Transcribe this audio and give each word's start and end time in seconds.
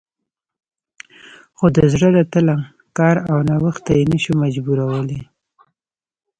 خو 1.57 1.65
د 1.75 1.77
زړه 1.93 2.09
له 2.17 2.23
تله 2.33 2.55
کار 2.97 3.15
او 3.29 3.37
نوښت 3.49 3.81
ته 3.85 3.91
یې 3.99 4.03
نه 4.11 4.17
شو 4.23 4.33
مجبورولی 4.43 5.21